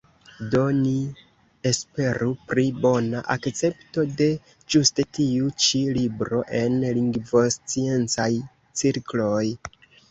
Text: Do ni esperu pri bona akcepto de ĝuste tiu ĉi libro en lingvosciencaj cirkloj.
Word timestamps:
Do 0.53 0.59
ni 0.77 0.93
esperu 1.71 2.31
pri 2.53 2.63
bona 2.87 3.21
akcepto 3.35 4.07
de 4.23 4.31
ĝuste 4.75 5.07
tiu 5.19 5.53
ĉi 5.67 5.85
libro 6.01 6.43
en 6.65 6.83
lingvosciencaj 6.99 8.31
cirkloj. 8.83 9.45